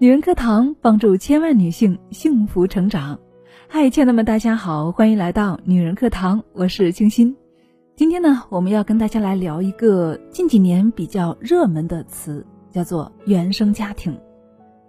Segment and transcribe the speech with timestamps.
[0.00, 3.20] 女人课堂帮助千万女性幸福成长。
[3.68, 7.36] 嗨，亲爱的们，大家好，欢迎来到女人课堂，我是清新。
[7.96, 14.18] 今天呢，我们要跟大家来聊一个近几年比较热门的词，叫做原生家庭。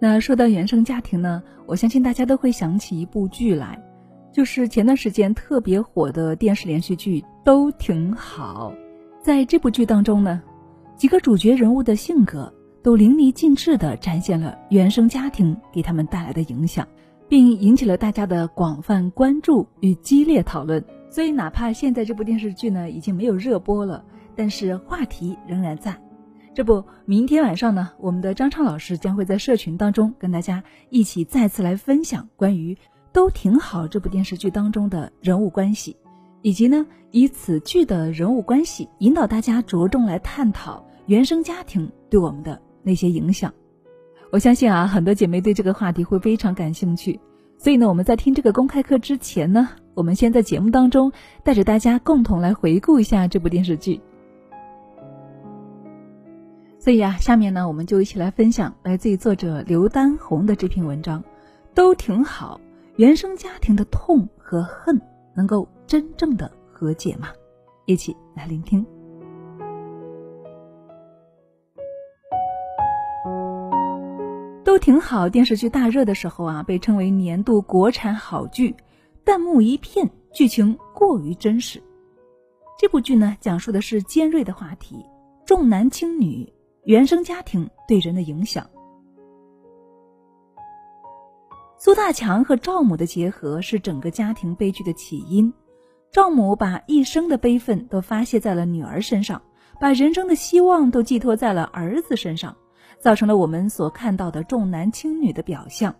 [0.00, 3.78] 那说到原生家庭呢，我相信大家都会想起一部剧来，
[4.32, 8.72] 就是前段时间特别火的电视连续剧《都挺好》。
[9.22, 10.40] 在这部剧当中呢，
[10.96, 12.50] 几个主角人物的性格。
[12.82, 16.86] 都淋漓尽致地展现了原生家庭给他们带来的影响，
[17.28, 20.84] 并引起了大家的广泛关注与激烈讨论。
[21.08, 25.96] 所以，哪怕现在这部电视剧呢已经没有热播了，但是话题仍然在。
[26.54, 32.74] 这不，明天晚上呢，我们的张畅老师将会在社群当中跟大家一起再次来分享关于
[33.12, 35.96] 《都挺好》这部电视剧当中的人物关系，
[36.42, 42.60] 以及呢以此剧的人物关系引导大家着重来探讨原生家庭对我们的。
[42.82, 43.52] 那些影响，
[44.30, 47.18] 我相信啊，很多姐妹对这个话题会非常感兴趣。
[47.58, 51.12] 所以呢，我们在听这个公开课之前呢，我们先在节目当中
[51.44, 54.00] 带着大家共同来回顾一下这部电视剧。
[56.78, 61.22] 所以啊，下面呢，我们就一起来分享来自于作者刘丹红的这篇文章，
[61.74, 62.60] 都挺好。
[62.96, 65.00] 原生家庭的痛和恨
[65.34, 67.28] 能够真正的和解吗？
[67.86, 68.84] 一起来聆听。
[74.72, 75.28] 都挺好。
[75.28, 78.74] 电视剧大热的时候啊，被称为年度国产好剧，
[79.22, 81.78] 弹幕一片，剧情过于真实。
[82.78, 84.96] 这部剧呢，讲述的是尖锐的话题：
[85.44, 86.50] 重男轻女、
[86.84, 88.66] 原生家庭对人的影响。
[91.76, 95.52] 苏大强和赵母的结合是整个家庭悲剧的起因。
[96.10, 99.42] 赵母把一生的悲愤都发泄在了女儿身上，
[99.78, 102.56] 把人生的希望都寄托在了儿子身上。
[103.02, 105.92] 造成了我们所看到的重男轻女的表象，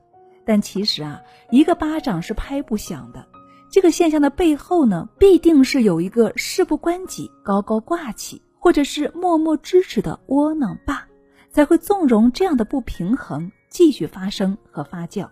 [0.46, 1.20] 但其实啊，
[1.50, 3.26] 一个巴掌是拍不响的。
[3.68, 11.08] 这个现象的背后呢，必定是有一个事不关己、高高挂起，或者是默默支持的窝囊爸，
[11.50, 15.28] 才会纵容这样的不平衡继续发生和发酵。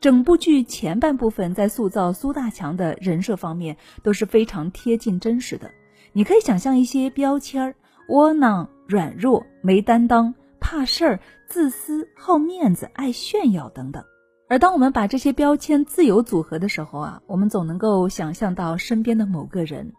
[0.00, 5.70] 整部剧前半部分在塑造苏大强的人设方面都是非常贴近真实的，
[6.14, 7.74] 你可以想象一些标签儿：
[8.08, 10.34] 窝囊、软弱、没担当。
[10.64, 14.02] 怕事儿、自私、好面子、爱炫耀等等，
[14.48, 19.92] 而当我们把这些标签自由组合的时候啊，我们总能够想象到身边的某个人，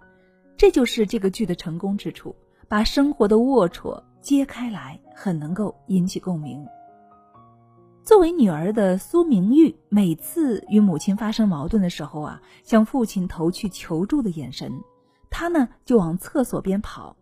[0.57, 2.35] 这就是这个剧的成功之处，
[2.67, 6.65] 把生活的龌龊揭开来，很能够引起共鸣。
[8.03, 14.71] 作为女儿的苏明玉，每次与母亲发生矛盾的时候啊，向父亲投去求助的眼神，
[15.29, 17.15] 她呢就往厕所边跑。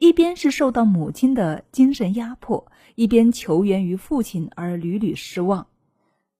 [0.00, 5.66] 一边是受到母亲的精神压迫，一边求援于父亲而屡屡失望。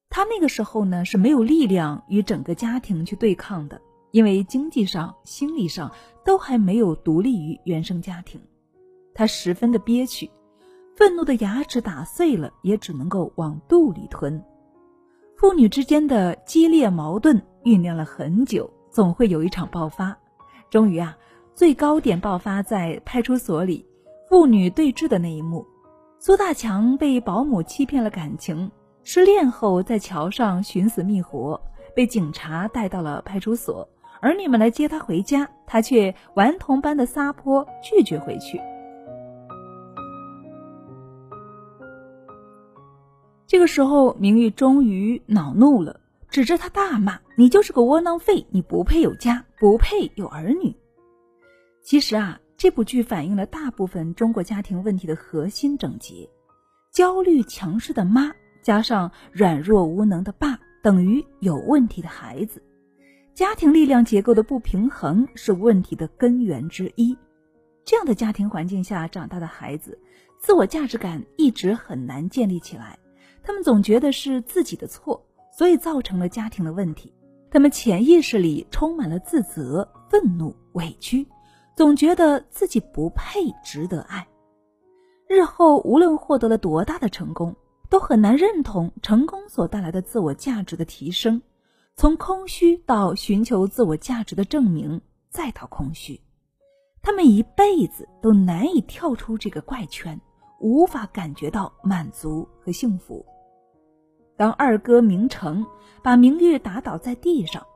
[0.09, 3.79] 他那个时候呢是没有力量与整个家庭去对抗的，
[4.13, 5.93] 因为经济上、心理上
[6.25, 8.41] 都还没有独立于原生家庭。
[9.15, 10.31] 他十分的憋屈，
[10.97, 14.43] 愤怒的牙齿打碎了也只能够往肚里吞。
[15.37, 20.17] 父女之间的激烈矛盾酝酿了很久，总会有一场爆发。
[20.71, 21.15] 终于啊。
[21.61, 23.85] 最高点爆发在派出所里，
[24.31, 25.67] 父女对峙的那一幕。
[26.19, 28.71] 苏大强被保姆欺骗了感情，
[29.05, 31.61] 失恋后在桥上寻死觅活，
[31.95, 33.87] 被警察带到了派出所。
[34.23, 38.59] 儿女们来接他回家，他却顽童般的撒泼，拒绝回去。
[43.47, 46.01] 这个时候，明玉终于恼怒了，
[46.31, 50.75] 指着他大骂：“你就是个窝囊废，你不配有家，不配有儿女。”
[51.83, 56.29] 其实啊，这部剧反映了大部分中国家庭问题的核心症结：
[56.93, 58.33] 焦虑强势的妈
[58.63, 62.63] 加上软弱无能的爸，等于有问题的孩子。
[63.35, 67.17] 家庭力量结构的不平衡是问题的根源之一。
[67.85, 69.99] 这样的家庭环境下长大的孩子，
[70.39, 72.99] 自我价值感一直很难建立起来。
[73.43, 77.13] 他们总觉得是自己的错，所以造成了家庭的问题。
[77.51, 81.27] 他们潜意识里充满了自责、愤怒、委屈。
[81.81, 84.29] 总觉得自己不配值得爱，
[85.27, 87.57] 日后无论获得了多大的成功，
[87.89, 91.41] 都很难认同成功所带来的自我价值的提升。
[91.97, 95.01] 从空虚到寻求自我价值的证明，
[95.31, 96.21] 再到空虚，
[97.01, 100.21] 他们一辈子都难以跳出这个怪圈，
[100.61, 103.25] 无法感觉到满足和幸福。
[104.37, 105.65] 当二哥明成
[106.03, 107.67] 把明玉打倒在地上，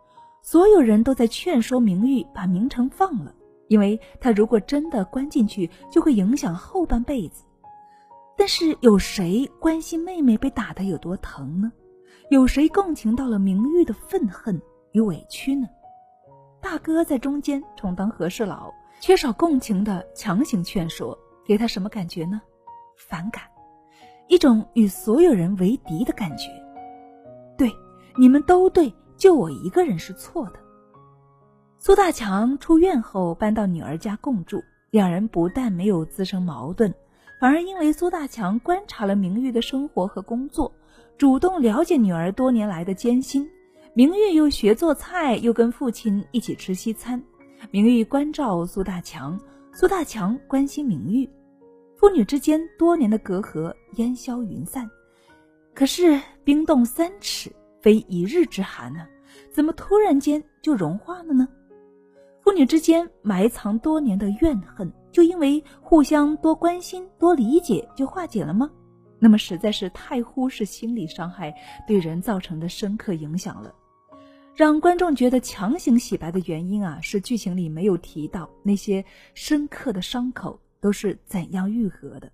[0.43, 3.35] 所有人都在劝说明玉把明成放了。
[3.75, 7.43] 因为他如果真的关进去，就会影响后半辈子。
[8.37, 11.73] 但是有谁关心妹妹被打得有多疼呢？
[12.31, 14.63] 有谁共情到了明玉的愤恨
[14.93, 15.67] 与委屈呢？
[16.61, 22.41] 大哥在中间充当和事佬，缺少共情的强行劝说，给他什么感觉呢？
[22.97, 23.43] 反感，
[24.29, 26.49] 一种与所有人为敌的感觉。
[27.59, 27.69] 对，
[28.17, 30.61] 你们都对，就我一个人是错的。
[31.85, 36.91] 苏大强出院后搬到女儿家共住，两人不但没有滋生矛盾，
[37.39, 40.75] 反而因为苏大强观察了明玉的生活和工作，
[41.19, 43.47] 主动了解女儿多年来的艰辛。
[43.93, 47.23] 明玉又学做菜，又跟父亲一起吃西餐。
[47.71, 49.39] 明玉关照苏大强，
[49.75, 51.29] 苏大强关心明玉，
[51.97, 54.91] 父女之间多年的隔阂烟消云散。
[55.75, 57.53] 可是冰冻三尺，
[57.83, 59.07] 非一日之寒呢，
[59.53, 61.47] 怎么突然间就融化了呢？
[62.45, 68.71] 父女之间埋藏多年的怨恨，就因为互相多关心、多理解就化解了吗？
[69.19, 71.55] 那么实在是太忽视心理伤害
[71.87, 73.75] 对人造成的深刻影响了。
[74.55, 79.03] 让观众觉得强行洗白的原因啊，是剧情里没有提到那些
[79.33, 82.31] 深刻的伤口都是怎样愈合的。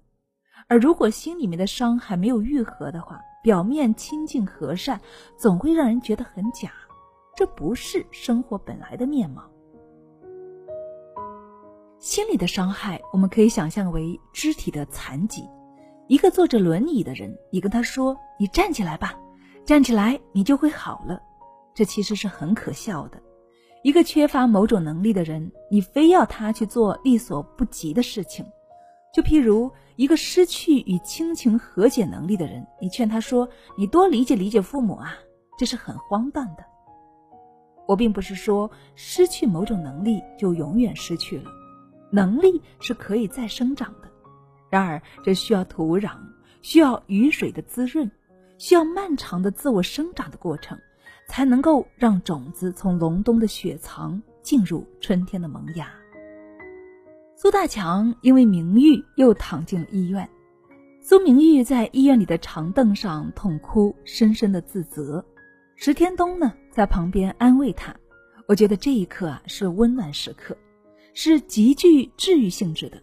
[0.67, 5.01] 而如果心里面的伤还没有愈合的话，表面亲近和善，
[5.39, 6.73] 总会让人觉得很假。
[7.37, 9.49] 这不是生活本来的面貌。
[12.01, 15.47] 心理的伤害，我们可以想象为肢体的残疾。
[16.09, 19.15] 一个坐着轮椅的人，你跟他说：“你站起来吧，
[19.67, 21.21] 站起来，你就会好了。”
[21.75, 23.21] 这其实是很可笑的。
[23.83, 28.47] 一个缺乏某种能力的人，你非要他去做力所不及的事情，
[29.15, 33.47] 就譬如一个失去与亲情和解能力的人，你劝他说
[33.77, 35.15] ：“你多理解理解父母啊。”
[35.59, 36.65] 这是很荒诞的。
[37.87, 41.51] 我并不是说失去某种能力就永远失去了，
[42.11, 44.11] 能力是可以再生长的。
[44.69, 46.17] 然而，这需要土壤，
[46.63, 48.11] 需要雨水的滋润，
[48.59, 50.79] 需要漫长的自我生长的过程。
[51.31, 55.89] 才能够让种子从隆冬的雪藏进入春天的萌芽。
[57.37, 60.29] 苏大强因为名誉又躺进了医院，
[61.01, 65.25] 苏明玉在医院里的长凳上痛哭，深深的自责。
[65.77, 67.95] 石天东呢，在旁边安慰他。
[68.49, 70.57] 我觉得这一刻啊，是温暖时刻，
[71.13, 73.03] 是极具治愈性质的。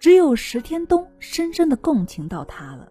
[0.00, 2.90] 只有石天东深深的共情到他了。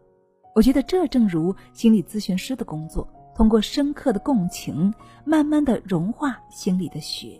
[0.53, 3.07] 我觉得这正如心理咨询师的工作。
[3.35, 4.91] 通过深刻的共情，
[5.23, 7.39] 慢慢的融化心里的雪。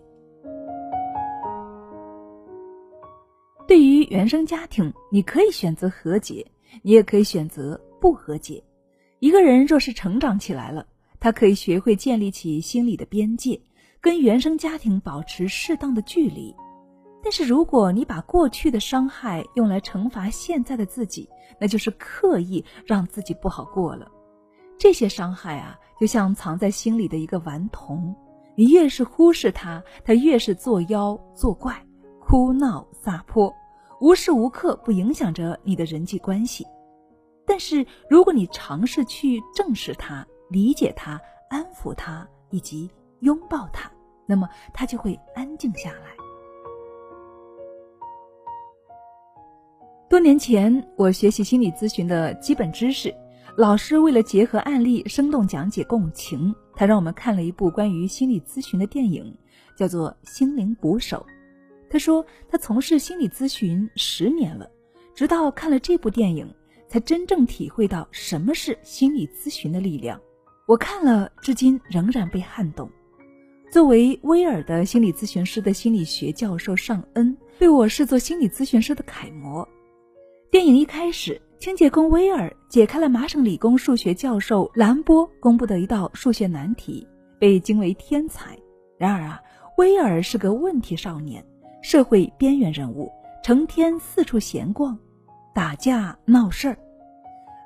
[3.68, 6.46] 对于原生家庭，你可以选择和解，
[6.84, 8.64] 你也可以选择不和解。
[9.18, 10.86] 一个人若是成长起来了，
[11.20, 13.60] 他可以学会建立起心理的边界，
[14.00, 16.56] 跟原生家庭保持适当的距离。
[17.24, 21.30] 但是，如果你把过去的伤害用来惩罚现在的自己，
[21.60, 24.10] 那就是刻意让自己不好过了。
[24.78, 25.78] 这些伤害啊。
[26.00, 28.16] 就像藏在心里的一个顽童，
[28.56, 31.76] 你越是忽视他，他越是作妖作怪、
[32.22, 33.52] 哭闹撒泼，
[34.00, 36.64] 无时无刻不影响着你的人际关系。
[37.48, 42.88] 但是，如果你尝试去正视他、理解他、安抚他以及
[43.22, 43.92] 拥抱他，
[44.28, 46.27] 那么他就会安静下来。
[50.18, 53.14] 多年前，我学习心理咨询的基本知识。
[53.56, 59.32] 老师为了结合案例，生动讲解共情，他让我们看了一部关于心理咨询的电影，
[59.76, 61.24] 叫做《心灵捕手》。
[61.88, 64.68] 他说他从事心理咨询十年了，
[65.14, 66.52] 直到看了这部电影，
[66.88, 70.20] 才真正体会到什么是心理咨询的力量。
[70.66, 72.90] 我看了，至今仍然被撼动。
[73.72, 79.64] 作为威尔的心理咨询师的心理学教授尚恩，被我视作心理咨询师的楷模。
[80.50, 81.42] 电影一开始。
[81.60, 87.06] 清洁工威尔解开了麻省理工数学教授兰波公布的一道数学难题，
[87.40, 88.56] 被惊为天才。
[88.96, 89.42] 然而啊，
[89.78, 91.44] 威尔是个问题少年，
[91.82, 93.12] 社会边缘人物，
[93.44, 94.96] 成天四处闲逛，
[95.52, 96.78] 打架闹事儿。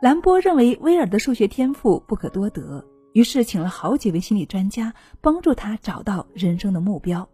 [0.02, 7.28] 兰波认为威尔的数学天赋不可多得，于是请了好几位心理专家帮助他找到人生的目标。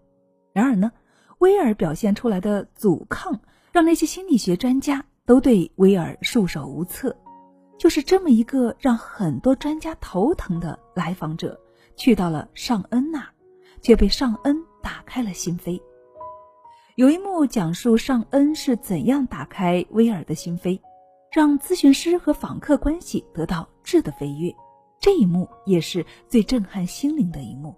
[0.54, 0.92] 然而呢，
[1.38, 3.40] 威尔表现出来的阻抗，
[3.72, 5.06] 让那些心理学专家。
[5.28, 7.14] 都对威尔束手无策，
[7.78, 11.60] 就是这么一个让很多专家头疼的来访者，
[11.98, 13.30] 去到了尚恩那，
[13.82, 15.80] 却被尚恩打开了心扉。
[16.96, 20.80] 有一幕讲述尚恩是怎样打开威尔的心扉，
[21.30, 24.50] 让咨询师和访客关系得到质的飞跃。
[24.98, 27.76] 这一幕也是最震撼心灵的一幕。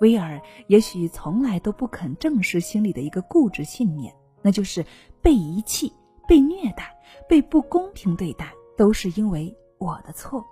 [0.00, 4.84] 威尔也许从来都不肯正视心里的一个固执信念，那就是
[5.20, 5.92] 被遗弃。
[6.26, 6.94] 被虐待
[7.28, 10.44] 被不公平对待，都是因为我的错。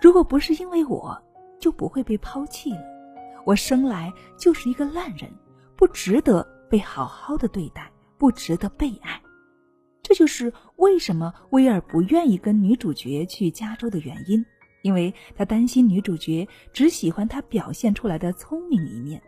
[0.00, 1.16] 如果不是因为我，
[1.58, 2.80] 就不会被抛弃了。
[3.44, 5.30] 我生来就是一个烂人，
[5.76, 9.20] 不值得被好好的对待，不值得被爱。
[10.02, 14.44] 这就是为什么威尔不愿意跟女主角去加州的原因，
[14.82, 19.22] 因为他担心女主角只喜欢他表现出来的聪明一面，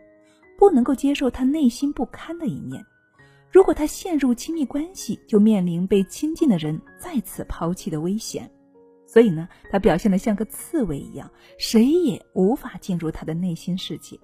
[0.57, 2.83] 不能够接受他内心不堪的一面。
[3.53, 8.49] 如果他陷入亲密关系，就面临被亲近的人再次抛弃的危险。
[9.05, 11.29] 所以呢，他表现的像个刺猬一样，
[11.59, 14.19] 谁也无法进入他的内心世界。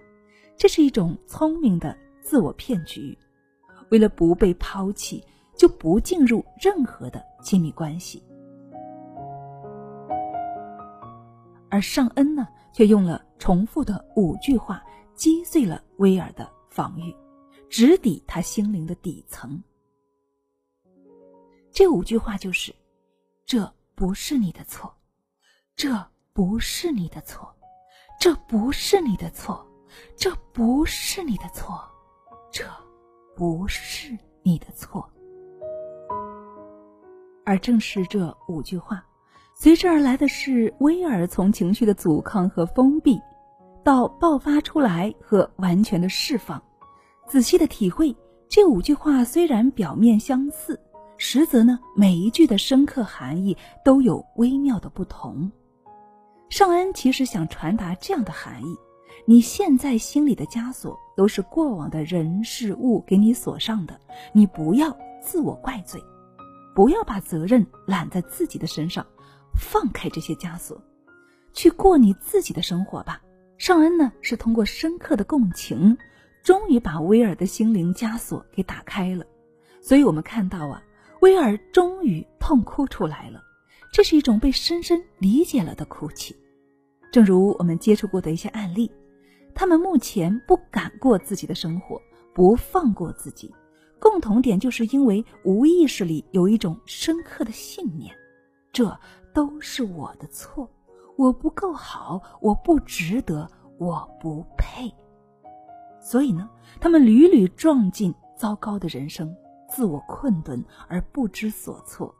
[0.57, 3.15] 这是一种聪明的自我骗局。
[3.91, 5.24] 为了不被抛弃，
[5.55, 8.24] 就不进入任何的亲密关系。
[11.69, 14.83] 而尚恩呢，却用了重复的五句话，
[15.13, 17.15] 击碎了威尔的防御。
[17.69, 19.61] 直抵他心灵的底层。
[21.71, 22.73] 这五句话就是
[23.45, 24.93] ：“这不是你的错，
[25.75, 27.55] 这不是你的错，
[28.19, 29.65] 这不是你的错，
[30.17, 31.79] 这不是你的错，
[32.51, 32.65] 这
[33.35, 35.07] 不是你的错。”
[37.45, 39.03] 而正是这五句话，
[39.55, 43.19] 随之而来的是威尔从情绪的阻抗和封闭，
[43.83, 46.61] 到爆发出来和完全的释放。
[47.29, 48.15] 仔细的体会
[48.48, 50.79] 这五句话，虽然表面相似，
[51.15, 53.55] 实则呢，每一句的深刻含义
[53.86, 55.51] 都有微妙的不同。
[56.50, 58.75] 尚恩其实想传达这样的含义：
[59.27, 64.00] 你现在心里的枷锁，都是过往的人事物给你锁上的，
[64.33, 66.03] 你不要自我怪罪，
[66.74, 69.05] 不要把责任揽在自己的身上，
[69.53, 70.81] 放开这些枷锁，
[71.53, 73.21] 去过你自己的生活吧。
[73.59, 75.95] 尚恩呢，是通过深刻的共情。
[76.43, 79.25] 终于把威尔的心灵枷锁给打开了，
[79.81, 80.81] 所以我们看到啊，
[81.22, 83.41] 威尔终于痛哭出来了。
[83.91, 86.36] 这是一种被深深理解了的哭泣。
[87.12, 88.91] 正如我们接触过的一些案例，
[89.55, 92.00] 他们目前不敢过自己的生活，
[92.34, 93.53] 不放过自己，
[94.00, 98.15] 共同点就是因为无意识里有一种深刻的信念：
[98.72, 98.96] 这
[99.34, 100.69] 都是我的错，
[101.17, 104.93] 我不够好，我不值得，我不配。
[106.01, 109.36] 所以呢，他们屡屡撞进糟糕的人生，
[109.70, 112.13] 自我困顿而不知所措。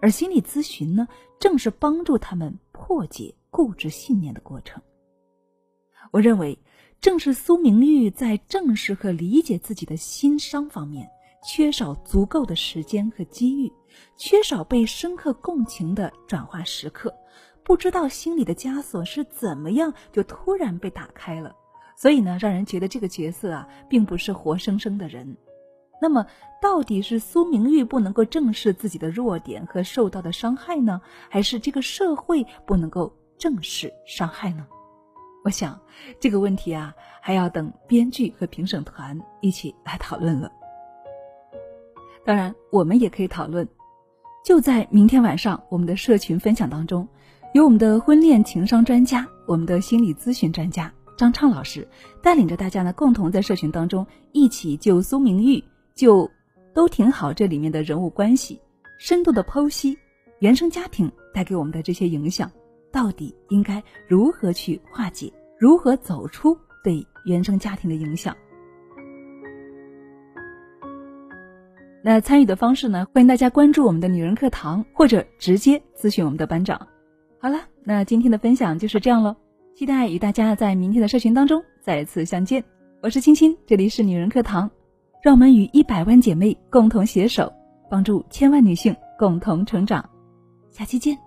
[0.00, 1.06] 而心理咨询呢，
[1.38, 4.82] 正是帮助他们破解固执信念的过程。
[6.12, 6.58] 我认为，
[7.00, 11.08] 正是苏明玉在正视和理解自己的心伤方面，
[11.42, 13.72] 缺少足够的时间和机遇，
[14.16, 17.14] 缺少被深刻共情的转化时刻，
[17.62, 21.54] 不知道心里的枷锁是怎么样就突然被打开了。
[21.96, 25.36] 所以呢，让人觉得这个角色啊，并不是活生生的人。
[26.00, 26.26] 那么，
[26.60, 31.00] 到底是苏明玉不能够正视自己的弱点和受到的伤害呢，
[31.30, 34.66] 还是这个社会不能够正视伤害呢？
[35.42, 35.80] 我想
[36.20, 40.52] 这个问题啊，还要等编剧和评审团一起来讨论了。
[42.26, 43.66] 当然，我们也可以讨论。
[44.44, 47.08] 就在明天晚上，我们的社群分享当中，
[47.54, 50.92] 有我们的婚恋情商专家，我们的心理咨询专家。
[51.16, 51.86] 张畅老师
[52.22, 55.62] 带领着大家呢，共同在社群当中一起就苏明玉
[55.94, 56.30] 就
[56.74, 58.60] 都挺好这里面的人物关系
[58.98, 59.96] 深度的剖析
[60.40, 62.50] 原生家庭带给我们的这些影响，
[62.92, 68.36] 到底应该如何去化解，如何走出对原生家庭的影响？
[72.02, 73.06] 那参与的方式呢？
[73.12, 76.86] 欢迎大家关注我们的女人课堂，或者直接咨询我们的班长。
[77.40, 79.36] 好了，那今天的分享就是这样了。
[79.76, 82.64] 期待与大家在明天的社群当中再次相见。
[83.02, 84.70] 我是青青，这里是女人课堂，
[85.22, 87.52] 让我们与一百万姐妹共同携手，
[87.90, 90.02] 帮助千万女性共同成长。
[90.70, 91.25] 下期见。